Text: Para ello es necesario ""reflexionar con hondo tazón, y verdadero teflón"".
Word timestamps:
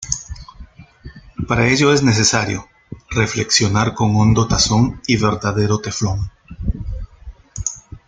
Para 1.47 1.67
ello 1.69 1.93
es 1.93 2.01
necesario 2.01 2.67
""reflexionar 3.11 3.93
con 3.93 4.15
hondo 4.15 4.47
tazón, 4.47 4.99
y 5.05 5.15
verdadero 5.17 5.77
teflón"". 5.77 6.31